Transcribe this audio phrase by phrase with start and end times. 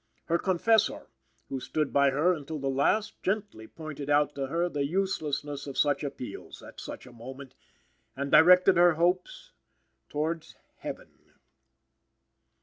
[0.25, 1.09] Her confessor,
[1.47, 5.77] who stood by her until the last, gently pointed out to her the uselessness of
[5.77, 7.53] such appeals, at such a moment,
[8.15, 9.51] and directed her hopes
[10.09, 11.19] towards Heaven.